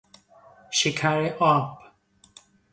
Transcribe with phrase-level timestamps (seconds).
[0.71, 1.77] شکر آب